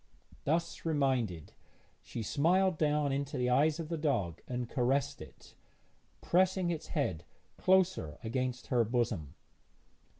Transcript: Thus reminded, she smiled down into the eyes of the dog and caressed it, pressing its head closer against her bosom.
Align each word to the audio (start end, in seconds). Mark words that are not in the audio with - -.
Thus 0.45 0.83
reminded, 0.83 1.53
she 2.01 2.23
smiled 2.23 2.79
down 2.79 3.11
into 3.11 3.37
the 3.37 3.51
eyes 3.51 3.79
of 3.79 3.89
the 3.89 3.99
dog 3.99 4.41
and 4.47 4.67
caressed 4.67 5.21
it, 5.21 5.53
pressing 6.21 6.71
its 6.71 6.87
head 6.97 7.23
closer 7.59 8.17
against 8.23 8.67
her 8.73 8.83
bosom. 8.83 9.35